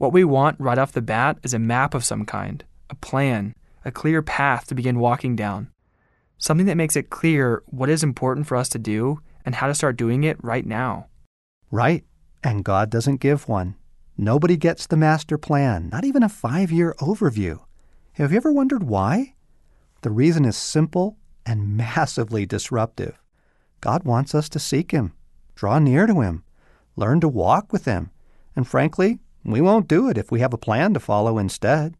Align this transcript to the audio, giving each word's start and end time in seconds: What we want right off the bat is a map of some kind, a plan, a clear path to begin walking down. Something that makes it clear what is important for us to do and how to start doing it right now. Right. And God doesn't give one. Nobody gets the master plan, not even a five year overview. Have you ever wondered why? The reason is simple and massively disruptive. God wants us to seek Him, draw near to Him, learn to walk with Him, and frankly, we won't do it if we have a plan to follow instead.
What 0.00 0.14
we 0.14 0.24
want 0.24 0.58
right 0.58 0.78
off 0.78 0.92
the 0.92 1.02
bat 1.02 1.36
is 1.42 1.52
a 1.52 1.58
map 1.58 1.92
of 1.92 2.06
some 2.06 2.24
kind, 2.24 2.64
a 2.88 2.94
plan, 2.94 3.54
a 3.84 3.92
clear 3.92 4.22
path 4.22 4.66
to 4.68 4.74
begin 4.74 4.98
walking 4.98 5.36
down. 5.36 5.68
Something 6.38 6.64
that 6.68 6.78
makes 6.78 6.96
it 6.96 7.10
clear 7.10 7.62
what 7.66 7.90
is 7.90 8.02
important 8.02 8.46
for 8.46 8.56
us 8.56 8.70
to 8.70 8.78
do 8.78 9.20
and 9.44 9.56
how 9.56 9.66
to 9.66 9.74
start 9.74 9.98
doing 9.98 10.24
it 10.24 10.42
right 10.42 10.64
now. 10.64 11.08
Right. 11.70 12.02
And 12.42 12.64
God 12.64 12.88
doesn't 12.88 13.20
give 13.20 13.46
one. 13.46 13.76
Nobody 14.16 14.56
gets 14.56 14.86
the 14.86 14.96
master 14.96 15.36
plan, 15.36 15.90
not 15.92 16.06
even 16.06 16.22
a 16.22 16.30
five 16.30 16.72
year 16.72 16.94
overview. 16.98 17.60
Have 18.14 18.30
you 18.30 18.38
ever 18.38 18.52
wondered 18.52 18.84
why? 18.84 19.34
The 20.00 20.10
reason 20.10 20.46
is 20.46 20.56
simple 20.56 21.18
and 21.44 21.76
massively 21.76 22.46
disruptive. 22.46 23.20
God 23.82 24.04
wants 24.04 24.34
us 24.34 24.48
to 24.48 24.58
seek 24.58 24.92
Him, 24.92 25.12
draw 25.54 25.78
near 25.78 26.06
to 26.06 26.22
Him, 26.22 26.42
learn 26.96 27.20
to 27.20 27.28
walk 27.28 27.70
with 27.70 27.84
Him, 27.84 28.10
and 28.56 28.66
frankly, 28.66 29.18
we 29.44 29.60
won't 29.60 29.88
do 29.88 30.08
it 30.08 30.18
if 30.18 30.30
we 30.30 30.40
have 30.40 30.52
a 30.52 30.58
plan 30.58 30.94
to 30.94 31.00
follow 31.00 31.38
instead. 31.38 31.94